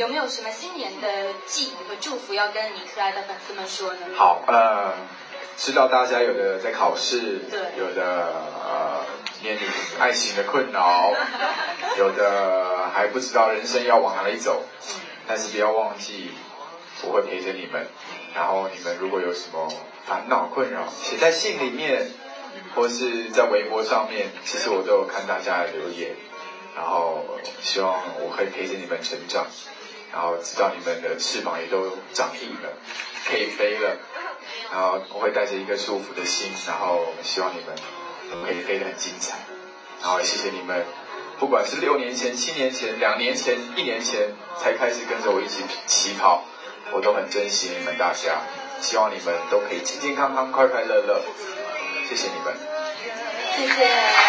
[0.00, 1.08] 有没有什么新年的
[1.44, 4.00] 寄语和祝福要跟你可爱的粉丝们说呢？
[4.16, 4.94] 好，呃，
[5.58, 8.32] 知道大家有的在考试，对有的
[8.64, 9.04] 呃
[9.42, 9.62] 面临
[9.98, 11.12] 爱情的困扰，
[11.98, 14.62] 有的还不知道人生要往哪里走，
[15.28, 16.30] 但是不要忘记，
[17.02, 17.86] 我会陪着你们。
[18.34, 19.70] 然后你们如果有什么
[20.06, 22.10] 烦恼困扰，写在信里面，
[22.74, 26.16] 或是在微博上面，其实我都有看大家的留言。
[26.74, 27.22] 然后
[27.60, 29.44] 希望我可以陪着你们成长，
[30.12, 32.72] 然后直到你们的翅膀也都长硬了，
[33.28, 33.96] 可以飞了。
[34.72, 37.74] 然后我会带着一个祝福的心，然后希望你们
[38.44, 39.38] 可以飞得很精彩。
[40.00, 40.84] 然后谢谢你们，
[41.38, 46.44] 不管是六年前、七年前、两年前、一年前才开始跟着我一起起跑，
[46.92, 48.42] 我都很珍惜你们大家。
[48.80, 51.20] 希望你们都可以健健康康、快快乐乐。
[52.08, 52.54] 谢谢你们。
[53.56, 54.20] 谢谢。